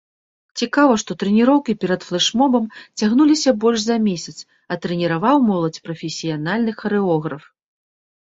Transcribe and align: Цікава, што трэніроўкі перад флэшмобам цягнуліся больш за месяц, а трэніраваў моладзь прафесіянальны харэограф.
Цікава, 0.59 0.93
што 1.01 1.11
трэніроўкі 1.23 1.73
перад 1.81 2.01
флэшмобам 2.07 2.63
цягнуліся 3.01 3.49
больш 3.65 3.79
за 3.89 3.97
месяц, 4.07 4.35
а 4.75 4.77
трэніраваў 4.85 5.37
моладзь 5.49 5.83
прафесіянальны 5.91 6.71
харэограф. 6.81 7.43